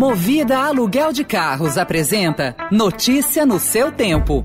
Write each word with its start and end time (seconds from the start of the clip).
Movida 0.00 0.56
Aluguel 0.56 1.12
de 1.12 1.22
Carros 1.22 1.76
apresenta 1.76 2.56
Notícia 2.72 3.44
no 3.44 3.60
seu 3.60 3.92
tempo. 3.92 4.42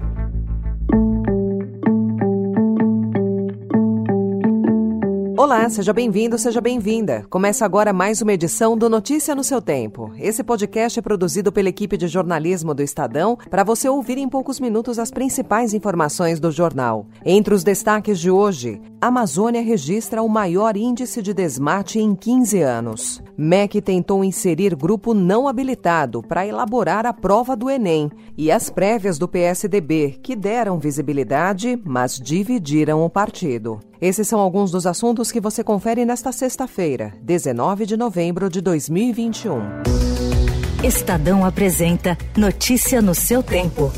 Olá, 5.38 5.70
seja 5.70 5.94
bem-vindo, 5.94 6.38
seja 6.38 6.60
bem-vinda. 6.60 7.26
Começa 7.30 7.64
agora 7.64 7.94
mais 7.94 8.22
uma 8.22 8.34
edição 8.34 8.78
do 8.78 8.90
Notícia 8.90 9.34
no 9.34 9.46
seu 9.46 9.62
tempo. 9.62 10.12
Esse 10.20 10.44
podcast 10.44 11.00
é 11.00 11.02
produzido 11.02 11.54
pela 11.54 11.70
equipe 11.70 11.96
de 11.96 12.10
jornalismo 12.10 12.74
do 12.74 12.84
Estadão 12.84 13.38
para 13.50 13.64
você 13.64 13.88
ouvir 13.88 14.18
em 14.18 14.28
poucos 14.28 14.60
minutos 14.60 15.00
as 15.00 15.10
principais 15.10 15.74
informações 15.74 16.38
do 16.38 16.52
jornal. 16.52 17.08
Entre 17.24 17.54
os 17.54 17.64
destaques 17.64 18.20
de 18.20 18.30
hoje, 18.30 18.82
a 19.00 19.08
Amazônia 19.08 19.62
registra 19.62 20.22
o 20.22 20.28
maior 20.28 20.76
índice 20.76 21.22
de 21.22 21.34
desmate 21.34 21.98
em 21.98 22.14
15 22.14 22.62
anos. 22.62 23.24
MEC 23.38 23.82
tentou 23.82 24.24
inserir 24.24 24.76
grupo 24.76 25.14
não 25.14 25.48
habilitado 25.48 26.22
para 26.24 26.46
elaborar 26.46 27.06
a 27.06 27.14
prova 27.14 27.56
do 27.56 27.70
Enem 27.70 28.10
e 28.38 28.52
as 28.52 28.70
prévias 28.70 29.18
do 29.18 29.28
PSDB, 29.28 30.20
que 30.24 30.36
deram 30.36 30.80
visibilidade, 30.80 31.80
mas 31.84 32.20
dividiram 32.20 33.04
o 33.04 33.10
partido. 33.10 33.80
Esses 34.00 34.28
são 34.28 34.40
alguns 34.40 34.72
dos 34.72 34.88
assuntos 34.88 35.32
que 35.32 35.42
você 35.42 35.64
confere 35.64 36.06
nesta 36.06 36.32
sexta-feira, 36.32 37.14
19 37.22 37.86
de 37.86 37.98
novembro 37.98 38.50
de 38.50 38.62
2021. 38.62 39.60
Estadão 40.84 41.44
apresenta 41.44 42.18
Notícia 42.38 43.02
no 43.02 43.16
seu 43.16 43.42
tempo. 43.42 43.92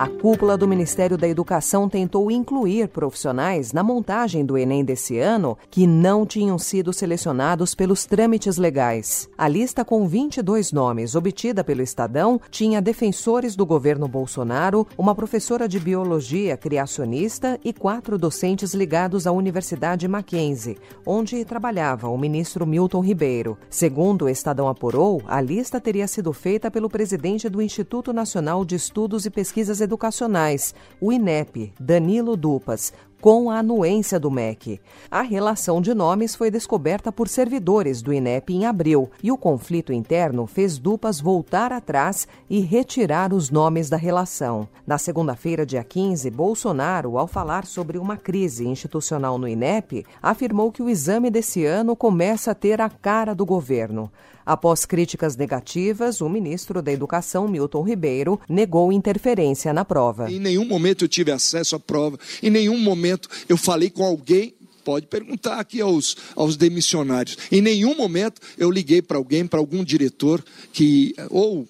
A 0.00 0.08
cúpula 0.08 0.56
do 0.56 0.66
Ministério 0.66 1.18
da 1.18 1.28
Educação 1.28 1.86
tentou 1.86 2.30
incluir 2.30 2.88
profissionais 2.88 3.70
na 3.70 3.82
montagem 3.82 4.46
do 4.46 4.56
Enem 4.56 4.82
desse 4.82 5.18
ano 5.18 5.58
que 5.70 5.86
não 5.86 6.24
tinham 6.24 6.58
sido 6.58 6.90
selecionados 6.90 7.74
pelos 7.74 8.06
trâmites 8.06 8.56
legais. 8.56 9.28
A 9.36 9.46
lista 9.46 9.84
com 9.84 10.08
22 10.08 10.72
nomes, 10.72 11.14
obtida 11.14 11.62
pelo 11.62 11.82
Estadão, 11.82 12.40
tinha 12.50 12.80
defensores 12.80 13.54
do 13.54 13.66
governo 13.66 14.08
Bolsonaro, 14.08 14.86
uma 14.96 15.14
professora 15.14 15.68
de 15.68 15.78
biologia 15.78 16.56
criacionista 16.56 17.60
e 17.62 17.70
quatro 17.70 18.16
docentes 18.16 18.72
ligados 18.72 19.26
à 19.26 19.32
Universidade 19.32 20.08
Mackenzie, 20.08 20.78
onde 21.04 21.44
trabalhava 21.44 22.08
o 22.08 22.16
ministro 22.16 22.66
Milton 22.66 23.00
Ribeiro. 23.00 23.58
Segundo 23.68 24.24
o 24.24 24.28
Estadão 24.30 24.66
apurou, 24.66 25.20
a 25.26 25.42
lista 25.42 25.78
teria 25.78 26.08
sido 26.08 26.32
feita 26.32 26.70
pelo 26.70 26.88
presidente 26.88 27.50
do 27.50 27.60
Instituto 27.60 28.14
Nacional 28.14 28.64
de 28.64 28.76
Estudos 28.76 29.26
e 29.26 29.30
Pesquisas 29.30 29.89
Educacionais 29.90 30.72
o 31.00 31.10
INEP, 31.10 31.72
Danilo 31.80 32.36
Dupas, 32.36 32.92
com 33.20 33.50
a 33.50 33.58
anuência 33.58 34.18
do 34.18 34.30
MEC. 34.30 34.80
A 35.10 35.22
relação 35.22 35.80
de 35.80 35.92
nomes 35.92 36.34
foi 36.34 36.50
descoberta 36.50 37.12
por 37.12 37.28
servidores 37.28 38.00
do 38.00 38.12
INEP 38.12 38.54
em 38.54 38.64
abril 38.64 39.10
e 39.22 39.30
o 39.30 39.36
conflito 39.36 39.92
interno 39.92 40.46
fez 40.46 40.78
Dupas 40.78 41.20
voltar 41.20 41.72
atrás 41.72 42.26
e 42.48 42.60
retirar 42.60 43.34
os 43.34 43.50
nomes 43.50 43.90
da 43.90 43.96
relação. 43.96 44.68
Na 44.86 44.96
segunda-feira, 44.98 45.66
dia 45.66 45.84
15, 45.84 46.30
Bolsonaro, 46.30 47.18
ao 47.18 47.26
falar 47.26 47.66
sobre 47.66 47.98
uma 47.98 48.16
crise 48.16 48.66
institucional 48.66 49.38
no 49.38 49.46
INEP, 49.48 50.06
afirmou 50.22 50.72
que 50.72 50.82
o 50.82 50.88
exame 50.88 51.30
desse 51.30 51.64
ano 51.64 51.94
começa 51.94 52.52
a 52.52 52.54
ter 52.54 52.80
a 52.80 52.88
cara 52.88 53.34
do 53.34 53.44
governo. 53.44 54.10
Após 54.44 54.84
críticas 54.84 55.36
negativas, 55.36 56.20
o 56.20 56.28
ministro 56.28 56.82
da 56.82 56.90
Educação, 56.90 57.46
Milton 57.46 57.82
Ribeiro, 57.82 58.40
negou 58.48 58.92
interferência 58.92 59.72
na 59.72 59.84
prova. 59.84 60.30
Em 60.30 60.40
nenhum 60.40 60.64
momento 60.64 61.04
eu 61.04 61.08
tive 61.08 61.30
acesso 61.30 61.76
à 61.76 61.78
prova, 61.78 62.18
em 62.42 62.50
nenhum 62.50 62.78
momento 62.78 63.09
eu 63.48 63.56
falei 63.56 63.90
com 63.90 64.04
alguém 64.04 64.54
pode 64.84 65.06
perguntar 65.06 65.60
aqui 65.60 65.80
aos, 65.80 66.16
aos 66.34 66.56
demissionários. 66.56 67.36
Em 67.52 67.60
nenhum 67.60 67.94
momento 67.94 68.40
eu 68.58 68.70
liguei 68.70 69.02
para 69.02 69.18
alguém, 69.18 69.46
para 69.46 69.60
algum 69.60 69.84
diretor 69.84 70.44
que 70.72 71.14
ou 71.28 71.68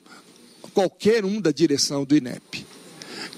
qualquer 0.73 1.25
um 1.25 1.41
da 1.41 1.51
direção 1.51 2.05
do 2.05 2.17
INEP. 2.17 2.65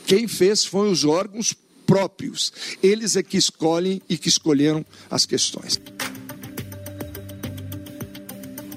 Quem 0.06 0.28
fez 0.28 0.64
foram 0.64 0.90
os 0.90 1.04
órgãos 1.04 1.54
próprios. 1.86 2.52
Eles 2.82 3.16
é 3.16 3.22
que 3.22 3.36
escolhem 3.36 4.00
e 4.08 4.16
que 4.16 4.28
escolheram 4.28 4.84
as 5.10 5.26
questões. 5.26 5.80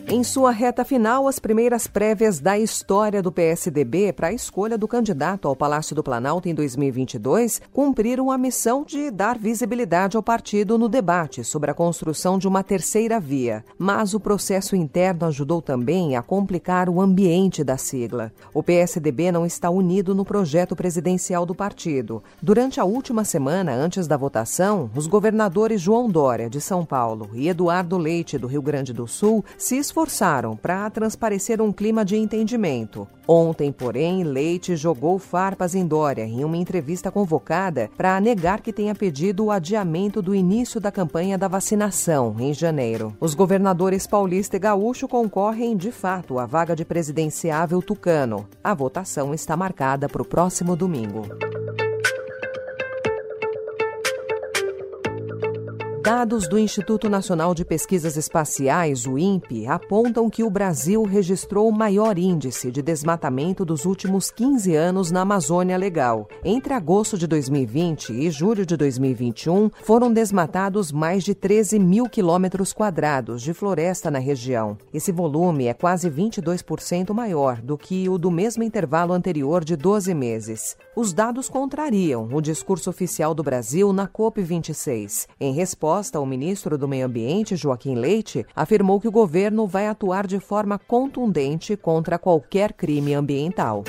Em 0.07 0.23
sua 0.23 0.51
reta 0.51 0.85
final, 0.85 1.27
as 1.27 1.39
primeiras 1.39 1.87
prévias 1.87 2.39
da 2.39 2.59
história 2.59 3.23
do 3.23 3.31
PSDB 3.31 4.13
para 4.13 4.27
a 4.27 4.33
escolha 4.33 4.77
do 4.77 4.87
candidato 4.87 5.47
ao 5.47 5.55
Palácio 5.55 5.95
do 5.95 6.03
Planalto 6.03 6.47
em 6.47 6.53
2022 6.53 7.59
cumpriram 7.73 8.29
a 8.29 8.37
missão 8.37 8.83
de 8.85 9.09
dar 9.09 9.35
visibilidade 9.35 10.15
ao 10.15 10.21
partido 10.21 10.77
no 10.77 10.87
debate 10.87 11.43
sobre 11.43 11.71
a 11.71 11.73
construção 11.73 12.37
de 12.37 12.47
uma 12.47 12.63
terceira 12.63 13.19
via. 13.19 13.65
Mas 13.79 14.13
o 14.13 14.19
processo 14.19 14.75
interno 14.75 15.25
ajudou 15.25 15.59
também 15.59 16.15
a 16.15 16.21
complicar 16.21 16.87
o 16.87 17.01
ambiente 17.01 17.63
da 17.63 17.75
sigla. 17.75 18.31
O 18.53 18.61
PSDB 18.61 19.31
não 19.31 19.43
está 19.43 19.71
unido 19.71 20.13
no 20.13 20.23
projeto 20.23 20.75
presidencial 20.75 21.47
do 21.47 21.55
partido. 21.55 22.21
Durante 22.39 22.79
a 22.79 22.85
última 22.85 23.23
semana, 23.23 23.73
antes 23.73 24.05
da 24.05 24.15
votação, 24.15 24.87
os 24.95 25.07
governadores 25.07 25.81
João 25.81 26.07
Dória, 26.07 26.47
de 26.47 26.61
São 26.61 26.85
Paulo, 26.85 27.31
e 27.33 27.49
Eduardo 27.49 27.97
Leite, 27.97 28.37
do 28.37 28.45
Rio 28.45 28.61
Grande 28.61 28.93
do 28.93 29.07
Sul, 29.07 29.43
se 29.57 29.75
esforçaram 29.95 30.57
para 30.57 30.89
transparecer 30.89 31.61
um 31.61 31.71
clima 31.71 32.03
de 32.03 32.17
entendimento. 32.17 33.07
Ontem, 33.25 33.71
porém, 33.71 34.23
Leite 34.23 34.75
jogou 34.75 35.17
farpas 35.17 35.73
em 35.73 35.87
Dória 35.87 36.25
em 36.25 36.43
uma 36.43 36.57
entrevista 36.57 37.09
convocada 37.09 37.89
para 37.95 38.19
negar 38.19 38.59
que 38.59 38.73
tenha 38.73 38.93
pedido 38.93 39.45
o 39.45 39.51
adiamento 39.51 40.21
do 40.21 40.35
início 40.35 40.81
da 40.81 40.91
campanha 40.91 41.37
da 41.37 41.47
vacinação 41.47 42.35
em 42.39 42.53
janeiro. 42.53 43.15
Os 43.21 43.33
governadores 43.33 44.05
paulista 44.05 44.57
e 44.57 44.59
gaúcho 44.59 45.07
concorrem 45.07 45.77
de 45.77 45.93
fato 45.93 46.39
à 46.39 46.45
vaga 46.45 46.75
de 46.75 46.83
presidenciável 46.83 47.81
tucano. 47.81 48.45
A 48.61 48.73
votação 48.73 49.33
está 49.33 49.55
marcada 49.55 50.09
para 50.09 50.21
o 50.21 50.25
próximo 50.25 50.75
domingo. 50.75 51.21
Dados 56.05 56.47
do 56.47 56.59
Instituto 56.59 57.09
Nacional 57.09 57.55
de 57.55 57.65
Pesquisas 57.65 58.15
Espaciais, 58.15 59.07
o 59.07 59.17
INPE, 59.17 59.65
apontam 59.65 60.29
que 60.29 60.43
o 60.43 60.51
Brasil 60.51 61.01
registrou 61.01 61.67
o 61.67 61.75
maior 61.75 62.19
índice 62.19 62.69
de 62.69 62.79
desmatamento 62.83 63.65
dos 63.65 63.85
últimos 63.85 64.29
15 64.29 64.75
anos 64.75 65.09
na 65.09 65.21
Amazônia 65.21 65.75
Legal. 65.75 66.27
Entre 66.43 66.75
agosto 66.75 67.17
de 67.17 67.25
2020 67.25 68.13
e 68.13 68.29
julho 68.29 68.67
de 68.67 68.77
2021, 68.77 69.71
foram 69.81 70.13
desmatados 70.13 70.91
mais 70.91 71.23
de 71.23 71.33
13 71.33 71.79
mil 71.79 72.07
quilômetros 72.07 72.71
quadrados 72.71 73.41
de 73.41 73.51
floresta 73.51 74.11
na 74.11 74.19
região. 74.19 74.77
Esse 74.93 75.11
volume 75.11 75.65
é 75.65 75.73
quase 75.73 76.07
22% 76.07 77.15
maior 77.15 77.59
do 77.59 77.79
que 77.79 78.07
o 78.07 78.19
do 78.19 78.29
mesmo 78.29 78.61
intervalo 78.61 79.11
anterior 79.11 79.65
de 79.65 79.75
12 79.75 80.13
meses. 80.13 80.77
Os 80.95 81.13
dados 81.13 81.49
contrariam 81.49 82.29
o 82.31 82.39
discurso 82.41 82.91
oficial 82.91 83.33
do 83.33 83.41
Brasil 83.41 83.91
na 83.91 84.07
COP26. 84.07 85.27
Em 85.41 85.51
resposta, 85.51 85.94
resposta, 85.95 86.19
o 86.19 86.25
ministro 86.25 86.77
do 86.77 86.89
Meio 86.89 87.05
Ambiente, 87.05 87.55
Joaquim 87.55 87.95
Leite, 87.95 88.45
afirmou 88.53 88.99
que 88.99 89.07
o 89.07 89.11
governo 89.11 89.65
vai 89.65 89.87
atuar 89.87 90.27
de 90.27 90.39
forma 90.41 90.77
contundente 90.77 91.77
contra 91.77 92.19
qualquer 92.19 92.73
crime 92.73 93.13
ambiental. 93.13 93.83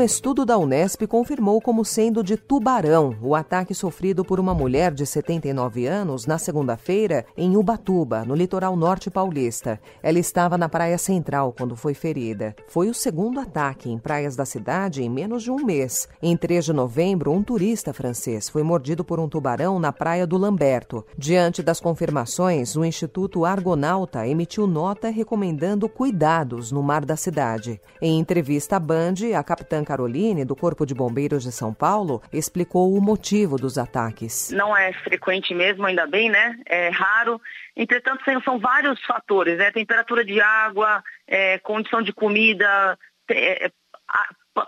Um 0.00 0.02
estudo 0.02 0.46
da 0.46 0.56
Unesp 0.56 1.02
confirmou 1.06 1.60
como 1.60 1.84
sendo 1.84 2.24
de 2.24 2.34
tubarão 2.34 3.18
o 3.20 3.34
ataque 3.34 3.74
sofrido 3.74 4.24
por 4.24 4.40
uma 4.40 4.54
mulher 4.54 4.94
de 4.94 5.04
79 5.04 5.86
anos 5.86 6.24
na 6.24 6.38
segunda-feira 6.38 7.26
em 7.36 7.54
Ubatuba, 7.54 8.24
no 8.24 8.34
litoral 8.34 8.74
norte 8.76 9.10
paulista. 9.10 9.78
Ela 10.02 10.18
estava 10.18 10.56
na 10.56 10.70
praia 10.70 10.96
central 10.96 11.54
quando 11.54 11.76
foi 11.76 11.92
ferida. 11.92 12.56
Foi 12.66 12.88
o 12.88 12.94
segundo 12.94 13.38
ataque 13.40 13.90
em 13.90 13.98
praias 13.98 14.34
da 14.34 14.46
cidade 14.46 15.02
em 15.02 15.10
menos 15.10 15.42
de 15.42 15.50
um 15.50 15.62
mês. 15.62 16.08
Em 16.22 16.34
3 16.34 16.64
de 16.64 16.72
novembro, 16.72 17.30
um 17.30 17.42
turista 17.42 17.92
francês 17.92 18.48
foi 18.48 18.62
mordido 18.62 19.04
por 19.04 19.20
um 19.20 19.28
tubarão 19.28 19.78
na 19.78 19.92
praia 19.92 20.26
do 20.26 20.38
Lamberto. 20.38 21.04
Diante 21.18 21.62
das 21.62 21.78
confirmações, 21.78 22.74
o 22.74 22.86
Instituto 22.86 23.44
Argonauta 23.44 24.26
emitiu 24.26 24.66
nota 24.66 25.10
recomendando 25.10 25.90
cuidados 25.90 26.72
no 26.72 26.82
mar 26.82 27.04
da 27.04 27.16
cidade. 27.16 27.78
Em 28.00 28.18
entrevista 28.18 28.76
à 28.76 28.80
Band, 28.80 29.36
a 29.36 29.44
capitã 29.44 29.84
Caroline, 29.90 30.44
do 30.44 30.54
Corpo 30.54 30.86
de 30.86 30.94
Bombeiros 30.94 31.42
de 31.42 31.50
São 31.50 31.74
Paulo, 31.74 32.22
explicou 32.32 32.94
o 32.94 33.00
motivo 33.00 33.56
dos 33.56 33.76
ataques. 33.76 34.52
Não 34.52 34.76
é 34.76 34.92
frequente 34.92 35.52
mesmo, 35.52 35.84
ainda 35.84 36.06
bem, 36.06 36.30
né? 36.30 36.56
É 36.64 36.90
raro. 36.90 37.40
Entretanto, 37.76 38.22
são 38.44 38.60
vários 38.60 39.04
fatores, 39.04 39.58
né? 39.58 39.72
Temperatura 39.72 40.24
de 40.24 40.40
água, 40.40 41.02
é, 41.26 41.58
condição 41.58 42.02
de 42.02 42.12
comida, 42.12 42.96
é, 43.28 43.72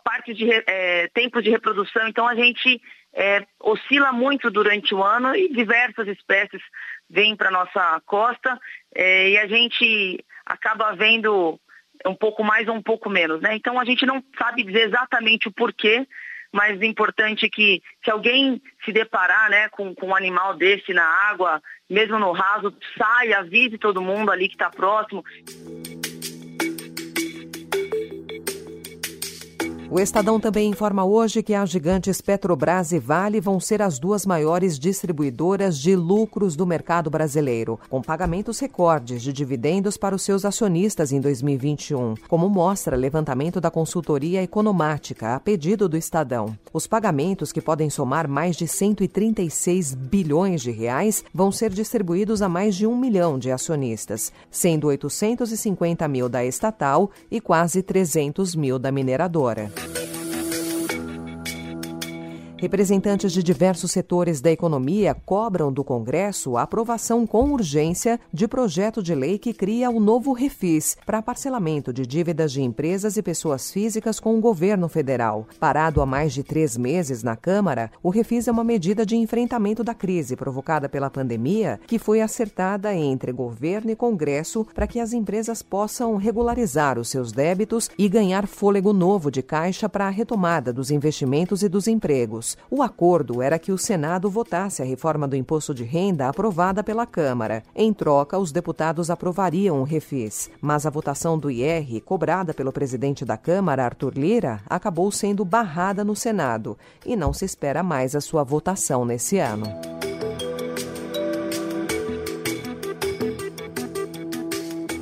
parte 0.03 0.35
de 0.35 0.51
é, 0.51 1.07
tempo 1.15 1.41
de 1.41 1.51
reprodução. 1.51 2.09
Então, 2.09 2.27
a 2.27 2.35
gente 2.35 2.83
é, 3.15 3.47
oscila 3.61 4.11
muito 4.11 4.51
durante 4.51 4.93
o 4.93 5.05
ano 5.05 5.37
e 5.37 5.53
diversas 5.53 6.09
espécies 6.09 6.63
vêm 7.09 7.37
para 7.37 7.49
nossa 7.49 8.03
costa 8.07 8.59
é, 8.93 9.29
e 9.31 9.39
a 9.39 9.47
gente 9.47 10.25
acaba 10.45 10.97
vendo 10.97 11.61
um 12.07 12.15
pouco 12.15 12.43
mais 12.43 12.69
ou 12.69 12.75
um 12.75 12.83
pouco 12.83 13.09
menos, 13.09 13.41
né? 13.41 13.55
Então 13.55 13.79
a 13.79 13.85
gente 13.85 14.05
não 14.07 14.23
sabe 14.39 14.65
dizer 14.65 14.89
exatamente 14.89 15.49
o 15.49 15.53
porquê, 15.53 16.07
mas 16.53 16.83
importante 16.83 17.49
que 17.49 17.83
se 18.05 18.11
alguém 18.11 18.61
se 18.85 18.93
deparar 18.93 19.49
né, 19.49 19.69
com, 19.71 19.95
com 19.95 20.09
um 20.09 20.17
animal 20.17 20.55
desse 20.55 20.93
na 20.93 21.05
água, 21.05 21.63
mesmo 21.89 22.19
no 22.19 22.33
raso, 22.33 22.75
saia, 22.99 23.39
avise 23.39 23.79
todo 23.79 24.03
mundo 24.03 24.31
ali 24.31 24.49
que 24.49 24.55
está 24.55 24.69
próximo. 24.69 25.25
O 29.93 30.01
Estadão 30.01 30.41
também 30.41 30.71
informa 30.71 31.05
hoje 31.05 31.43
que 31.43 31.53
as 31.53 31.69
gigantes 31.69 32.19
Petrobras 32.23 32.93
e 32.93 32.99
Vale 32.99 33.43
vão 33.43 33.61
ser 33.61 33.83
as 33.83 33.99
duas 33.99 34.25
maiores 34.25 34.79
distribuidoras 34.79 35.77
de 35.77 35.95
lucros 35.95 36.57
do 36.57 36.67
mercado 36.67 37.11
brasileiro, 37.11 37.79
com 37.91 38.01
pagamentos 38.01 38.59
recordes 38.59 39.21
de 39.21 39.35
dividendos 39.35 39.99
para 39.99 40.17
os 40.17 40.23
seus 40.23 40.47
acionistas 40.47 41.13
em 41.13 41.21
2021, 41.21 42.15
como 42.27 42.49
mostra 42.49 42.97
levantamento 42.97 43.61
da 43.61 43.71
consultoria 43.71 44.43
economática 44.43 45.35
a 45.35 45.39
pedido 45.39 45.87
do 45.91 45.99
Estadão. 45.99 46.57
Os 46.73 46.87
pagamentos, 46.87 47.53
que 47.53 47.61
podem 47.61 47.91
somar 47.91 48.27
mais 48.27 48.57
de 48.57 48.67
136 48.67 49.93
bilhões 49.93 50.63
de 50.63 50.71
reais, 50.71 51.23
vão 51.35 51.53
ser 51.53 51.69
distribuídos 51.69 52.41
a 52.41 52.49
mais 52.49 52.75
de 52.75 52.87
um 52.87 52.97
milhão 52.97 53.39
de 53.39 53.51
acionistas, 53.51 54.33
sendo 54.51 54.87
850 54.87 56.09
mil 56.09 56.31
da 56.31 56.43
estatal 56.43 57.11
e 57.31 57.43
quase 57.43 57.83
300 57.83 58.55
mil 58.57 58.79
da 58.79 58.91
mineradora. 58.91 59.71
Representantes 62.63 63.33
de 63.33 63.43
diversos 63.43 63.91
setores 63.91 64.41
da 64.41 64.49
economia 64.49 65.17
cobram 65.27 65.73
do 65.73 65.83
Congresso 65.83 66.57
a 66.57 66.63
aprovação 66.63 67.27
com 67.27 67.51
urgência 67.51 68.21
de 68.33 68.47
projeto 68.47 69.03
de 69.03 69.17
lei 69.17 69.37
que 69.37 69.53
cria 69.53 69.91
o 69.91 69.99
novo 69.99 70.33
Refis 70.33 70.97
para 71.05 71.21
parcelamento 71.21 71.93
de 71.93 72.07
dívidas 72.07 72.53
de 72.53 72.63
empresas 72.63 73.17
e 73.17 73.23
pessoas 73.23 73.73
físicas 73.73 74.21
com 74.21 74.39
o 74.39 74.41
governo 74.41 74.89
federal. 74.89 75.45
Parado 75.59 76.01
há 76.01 76.07
mais 76.07 76.33
de 76.33 76.45
três 76.45 76.77
meses 76.77 77.25
na 77.25 77.35
Câmara, 77.35 77.91
o 78.01 78.11
Refis 78.11 78.47
é 78.47 78.53
uma 78.53 78.63
medida 78.63 79.05
de 79.05 79.17
enfrentamento 79.17 79.83
da 79.83 79.93
crise 79.93 80.37
provocada 80.37 80.89
pela 80.89 81.11
pandemia 81.11 81.81
que 81.85 81.99
foi 81.99 82.21
acertada 82.21 82.95
entre 82.95 83.33
governo 83.33 83.91
e 83.91 83.97
Congresso 83.97 84.65
para 84.73 84.87
que 84.87 85.01
as 85.01 85.13
empresas 85.13 85.63
possam 85.63 86.15
regularizar 86.15 86.97
os 86.97 87.09
seus 87.09 87.33
débitos 87.33 87.91
e 87.99 88.09
ganhar 88.09 88.47
fôlego 88.47 88.93
novo 88.93 89.33
de 89.33 89.43
caixa 89.43 89.89
para 89.89 90.07
a 90.07 90.11
retomada 90.11 90.73
dos 90.73 90.93
investimentos 90.93 91.65
e 91.65 91.69
dos 91.69 91.89
empregos. 91.89 92.52
O 92.71 92.83
acordo 92.83 93.43
era 93.43 93.59
que 93.59 93.73
o 93.73 93.79
Senado 93.79 94.31
votasse 94.31 94.83
a 94.83 94.85
reforma 94.85 95.27
do 95.27 95.37
imposto 95.37 95.75
de 95.75 95.85
renda 95.85 96.29
aprovada 96.29 96.83
pela 96.83 97.07
Câmara. 97.07 97.63
Em 97.75 97.93
troca, 97.93 98.39
os 98.39 98.53
deputados 98.53 99.11
aprovariam 99.11 99.81
o 99.81 99.85
refis. 99.85 100.51
Mas 100.61 100.87
a 100.87 100.91
votação 100.91 101.39
do 101.39 101.51
IR, 101.51 102.01
cobrada 102.03 102.55
pelo 102.55 102.73
presidente 102.73 103.25
da 103.25 103.37
Câmara, 103.37 103.85
Arthur 103.85 104.15
Lira, 104.17 104.61
acabou 104.69 105.11
sendo 105.11 105.45
barrada 105.45 106.05
no 106.05 106.17
Senado 106.17 106.77
e 107.05 107.17
não 107.17 107.33
se 107.33 107.45
espera 107.45 107.83
mais 107.83 108.15
a 108.17 108.21
sua 108.21 108.45
votação 108.45 109.05
nesse 109.05 109.39
ano. 109.39 109.67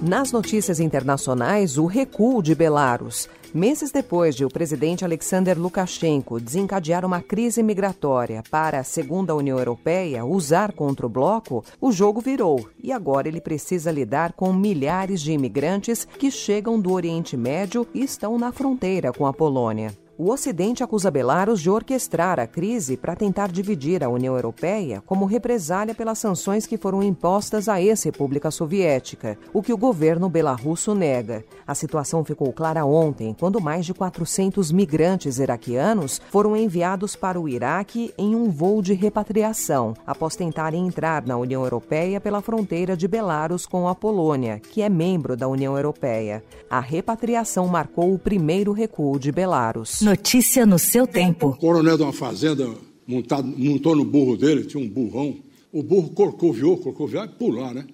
Nas 0.03 0.32
notícias 0.32 0.81
internacionais, 0.81 1.76
o 1.76 1.85
recuo 1.85 2.43
de 2.43 2.55
Belarus. 2.55 3.29
Meses 3.52 3.91
depois 3.91 4.37
de 4.37 4.44
o 4.44 4.49
presidente 4.49 5.05
Alexander 5.05 5.58
Lukashenko 5.58 6.38
desencadear 6.38 7.05
uma 7.05 7.20
crise 7.20 7.64
migratória 7.64 8.44
para, 8.49 8.85
segundo 8.85 9.31
a 9.31 9.35
União 9.35 9.58
Europeia, 9.58 10.25
usar 10.25 10.73
contra 10.73 11.05
o 11.05 11.08
bloco, 11.08 11.64
o 11.81 11.91
jogo 11.91 12.20
virou 12.20 12.69
e 12.81 12.93
agora 12.93 13.26
ele 13.26 13.41
precisa 13.41 13.91
lidar 13.91 14.35
com 14.35 14.52
milhares 14.52 15.20
de 15.20 15.32
imigrantes 15.32 16.05
que 16.05 16.31
chegam 16.31 16.81
do 16.81 16.93
Oriente 16.93 17.37
Médio 17.37 17.85
e 17.93 18.05
estão 18.05 18.38
na 18.38 18.52
fronteira 18.52 19.12
com 19.12 19.26
a 19.26 19.32
Polônia. 19.32 19.93
O 20.22 20.31
Ocidente 20.31 20.84
acusa 20.84 21.11
Belarus 21.11 21.62
de 21.62 21.70
orquestrar 21.70 22.38
a 22.38 22.46
crise 22.46 22.94
para 22.94 23.17
tentar 23.17 23.50
dividir 23.50 24.05
a 24.05 24.08
União 24.11 24.34
Europeia 24.34 25.02
como 25.06 25.25
represália 25.25 25.94
pelas 25.94 26.19
sanções 26.19 26.67
que 26.67 26.76
foram 26.76 27.02
impostas 27.02 27.70
à 27.70 27.81
ex-república 27.81 28.50
soviética, 28.50 29.38
o 29.50 29.62
que 29.62 29.72
o 29.72 29.78
governo 29.78 30.28
belarrusso 30.28 30.94
nega. 30.94 31.43
A 31.67 31.75
situação 31.75 32.22
ficou 32.22 32.52
clara 32.52 32.84
ontem, 32.84 33.34
quando 33.40 33.62
mais 33.62 33.87
de 33.87 33.94
400 33.94 34.70
migrantes 34.70 35.38
iraquianos 35.38 36.20
foram 36.28 36.55
enviados 36.55 37.17
para 37.17 37.40
o 37.40 37.49
Iraque 37.49 38.12
em 38.19 38.37
um 38.37 38.50
voo 38.50 38.82
de 38.82 38.93
repatriação, 38.93 39.94
após 40.06 40.37
tentarem 40.37 40.87
entrar 40.87 41.25
na 41.25 41.38
União 41.38 41.62
Europeia 41.62 42.20
pela 42.20 42.43
fronteira 42.43 42.94
de 42.94 43.08
Belarus 43.08 43.64
com 43.64 43.88
a 43.88 43.94
Polônia, 43.94 44.61
que 44.61 44.82
é 44.82 44.90
membro 44.90 45.34
da 45.34 45.49
União 45.49 45.75
Europeia. 45.75 46.44
A 46.69 46.78
repatriação 46.78 47.67
marcou 47.67 48.12
o 48.12 48.19
primeiro 48.19 48.72
recuo 48.72 49.19
de 49.19 49.32
Belarus. 49.32 50.09
Notícia 50.10 50.66
no 50.66 50.76
seu 50.76 51.06
tempo. 51.06 51.50
O 51.50 51.56
coronel 51.56 51.96
de 51.96 52.02
uma 52.02 52.12
fazenda 52.12 52.68
montado, 53.06 53.46
montou 53.46 53.94
no 53.94 54.04
burro 54.04 54.36
dele, 54.36 54.64
tinha 54.64 54.82
um 54.82 54.88
burrão. 54.88 55.36
O 55.70 55.84
burro 55.84 56.10
corcoviou, 56.10 56.76
corcoviou, 56.78 57.24
e 57.24 57.28
pular, 57.28 57.72
né? 57.72 57.86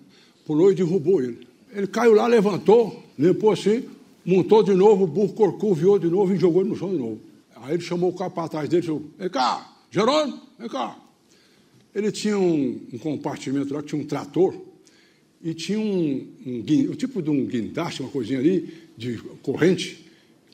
Pulou 0.47 0.73
e 0.73 0.75
derrubou 0.75 1.23
ele. 1.23 1.47
Ele 1.75 1.87
caiu 1.87 2.15
lá, 2.15 2.27
levantou, 2.27 3.05
limpou 3.19 3.51
assim, 3.51 3.85
montou 4.25 4.63
de 4.63 4.73
novo, 4.73 5.05
o 5.05 5.07
burro 5.07 5.35
corcoviou 5.35 5.99
de 5.99 6.09
novo 6.09 6.33
e 6.33 6.39
jogou 6.39 6.63
ele 6.63 6.71
no 6.71 6.77
chão 6.77 6.89
de 6.89 6.97
novo. 6.97 7.21
Aí 7.57 7.75
ele 7.75 7.83
chamou 7.83 8.09
o 8.09 8.15
capataz 8.15 8.67
dele 8.67 8.83
e 8.83 8.87
falou: 8.87 9.03
Vem 9.19 9.29
cá, 9.29 9.77
Jerônimo, 9.91 10.41
vem 10.59 10.69
cá. 10.71 10.97
Ele 11.95 12.11
tinha 12.11 12.39
um, 12.39 12.81
um, 12.95 12.97
compartimento 12.97 13.75
lá 13.75 13.83
que 13.83 13.89
tinha 13.89 14.01
um 14.01 14.07
trator 14.07 14.55
e 15.43 15.53
tinha 15.53 15.79
um, 15.79 16.27
um, 16.47 16.65
um 16.93 16.95
tipo 16.95 17.21
de 17.21 17.29
um 17.29 17.45
guindaste, 17.45 18.01
uma 18.01 18.11
coisinha 18.11 18.39
ali, 18.39 18.73
de 18.97 19.19
corrente 19.43 20.06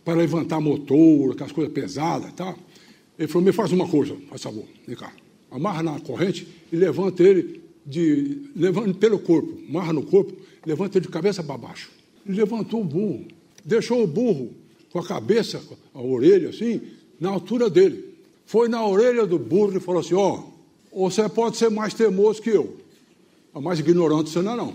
para 0.04 0.14
levantar 0.14 0.60
motor, 0.60 1.32
aquelas 1.32 1.52
coisas 1.52 1.72
pesadas, 1.72 2.32
tá? 2.32 2.54
Ele 3.19 3.28
falou, 3.28 3.44
me 3.44 3.52
faz 3.52 3.72
uma 3.72 3.87
coisa, 3.87 4.16
faz 4.28 4.43
favor, 4.43 4.64
vem 4.87 4.96
cá. 4.96 5.12
Amarra 5.50 5.82
na 5.82 6.00
corrente 6.00 6.49
e 6.72 6.76
levanta 6.76 7.22
ele 7.22 7.62
de, 7.84 8.50
levanta 8.56 8.94
pelo 8.94 9.19
corpo, 9.19 9.58
amarra 9.69 9.93
no 9.93 10.02
corpo, 10.02 10.32
levanta 10.64 10.99
ele 10.99 11.06
de 11.06 11.12
cabeça 11.12 11.43
para 11.43 11.58
baixo. 11.58 11.90
Ele 12.26 12.37
levantou 12.37 12.81
o 12.81 12.84
burro, 12.84 13.26
deixou 13.64 14.02
o 14.02 14.06
burro 14.06 14.50
com 14.90 14.99
a 14.99 15.06
cabeça, 15.06 15.62
a 15.94 16.00
orelha 16.00 16.50
assim, 16.50 16.81
na 17.20 17.31
altura 17.31 17.69
dele. 17.69 18.12
Foi 18.46 18.69
na 18.69 18.84
orelha 18.87 19.26
do 19.26 19.38
burro 19.38 19.76
e 19.76 19.81
falou 19.81 20.00
assim, 20.00 20.14
ó, 20.14 20.43
oh, 20.90 21.08
você 21.08 21.28
pode 21.28 21.56
ser 21.56 21.70
mais 21.70 21.94
teimoso 21.94 22.43
que 22.43 22.50
eu, 22.50 22.76
mas 23.55 23.78
ignorante 23.78 24.31
você 24.31 24.43
não 24.43 24.52
é 24.52 24.56
não. 24.56 24.75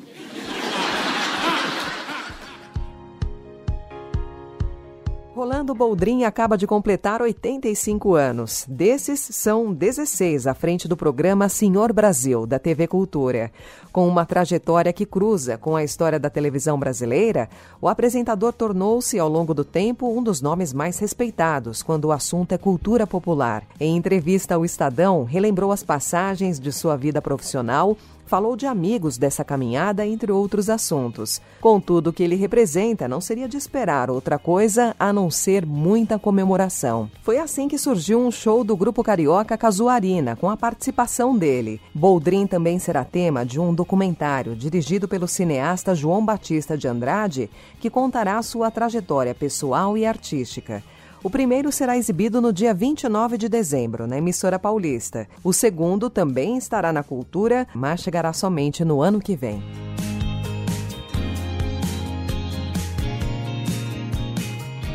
Rolando 5.47 5.73
Boldrin 5.73 6.25
acaba 6.25 6.57
de 6.57 6.67
completar 6.67 7.21
85 7.21 8.15
anos. 8.15 8.65
Desses, 8.67 9.21
são 9.31 9.73
16 9.73 10.45
à 10.45 10.53
frente 10.53 10.89
do 10.89 10.97
programa 10.97 11.47
Senhor 11.47 11.93
Brasil, 11.93 12.45
da 12.45 12.59
TV 12.59 12.85
Cultura. 12.85 13.49
Com 13.89 14.05
uma 14.09 14.25
trajetória 14.25 14.91
que 14.91 15.05
cruza 15.05 15.57
com 15.57 15.73
a 15.73 15.85
história 15.85 16.19
da 16.19 16.29
televisão 16.29 16.77
brasileira, 16.77 17.47
o 17.79 17.87
apresentador 17.87 18.51
tornou-se, 18.51 19.17
ao 19.17 19.29
longo 19.29 19.53
do 19.53 19.63
tempo, 19.63 20.09
um 20.09 20.21
dos 20.21 20.41
nomes 20.41 20.73
mais 20.73 20.99
respeitados 20.99 21.81
quando 21.81 22.05
o 22.05 22.11
assunto 22.11 22.51
é 22.51 22.57
cultura 22.57 23.07
popular. 23.07 23.63
Em 23.79 23.95
entrevista 23.95 24.55
ao 24.55 24.65
Estadão, 24.65 25.23
relembrou 25.23 25.71
as 25.71 25.81
passagens 25.81 26.59
de 26.59 26.73
sua 26.73 26.97
vida 26.97 27.21
profissional 27.21 27.95
falou 28.27 28.55
de 28.55 28.67
amigos 28.67 29.17
dessa 29.17 29.43
caminhada, 29.43 30.05
entre 30.05 30.31
outros 30.31 30.69
assuntos. 30.69 31.41
Contudo, 31.59 32.11
o 32.11 32.13
que 32.13 32.21
ele 32.21 32.35
representa 32.35 33.07
não 33.07 33.21
seria 33.21 33.47
de 33.47 33.57
esperar 33.57 34.11
outra 34.11 34.37
coisa 34.37 34.95
a 34.99 35.11
não 35.11 35.31
ser 35.31 35.65
muita 35.65 36.19
comemoração. 36.19 37.09
Foi 37.23 37.39
assim 37.39 37.67
que 37.67 37.77
surgiu 37.77 38.19
um 38.19 38.29
show 38.29 38.63
do 38.63 38.75
grupo 38.75 39.01
carioca 39.03 39.57
Casuarina, 39.57 40.35
com 40.35 40.49
a 40.49 40.57
participação 40.57 41.35
dele. 41.37 41.81
Boldrin 41.95 42.45
também 42.45 42.77
será 42.77 43.03
tema 43.03 43.45
de 43.45 43.59
um 43.59 43.73
documentário 43.73 44.55
dirigido 44.55 45.07
pelo 45.07 45.27
cineasta 45.27 45.95
João 45.95 46.23
Batista 46.23 46.77
de 46.77 46.87
Andrade, 46.87 47.49
que 47.79 47.89
contará 47.89 48.41
sua 48.41 48.69
trajetória 48.69 49.33
pessoal 49.33 49.97
e 49.97 50.05
artística. 50.05 50.83
O 51.23 51.29
primeiro 51.29 51.71
será 51.71 51.97
exibido 51.97 52.39
no 52.39 52.53
dia 52.53 52.73
29 52.73 53.37
de 53.37 53.49
dezembro, 53.49 54.05
na 54.05 54.17
emissora 54.17 54.59
paulista. 54.59 55.27
O 55.43 55.51
segundo 55.51 56.09
também 56.09 56.57
estará 56.57 56.93
na 56.93 57.03
cultura, 57.03 57.67
mas 57.73 58.01
chegará 58.01 58.31
somente 58.33 58.85
no 58.85 59.01
ano 59.01 59.19
que 59.19 59.35
vem. 59.35 59.63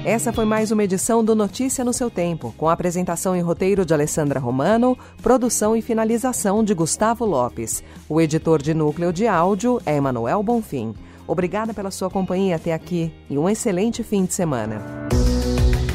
Essa 0.05 0.33
foi 0.33 0.45
mais 0.45 0.73
uma 0.73 0.83
edição 0.83 1.25
do 1.25 1.33
Notícia 1.33 1.85
no 1.85 1.93
seu 1.93 2.11
Tempo, 2.11 2.53
com 2.59 2.69
apresentação 2.69 3.37
e 3.37 3.41
roteiro 3.41 3.85
de 3.87 3.95
Alessandra 3.95 4.41
Romano, 4.41 4.99
produção 5.23 5.77
e 5.77 5.83
finalização 5.83 6.65
de 6.65 6.75
Gustavo 6.75 7.25
Lopes. 7.25 7.85
O 8.09 8.21
editor 8.21 8.61
de 8.61 8.75
núcleo 8.75 9.13
de 9.13 9.29
áudio 9.29 9.81
é 9.87 9.95
Emanuel 9.95 10.43
Bonfim. 10.43 10.93
Obrigada 11.25 11.73
pela 11.73 11.93
sua 11.93 12.11
companhia 12.11 12.57
até 12.57 12.73
aqui 12.75 13.13
e 13.31 13.39
um 13.39 13.49
excelente 13.49 14.03
fim 14.03 14.25
de 14.25 14.35
semana. 14.35 14.83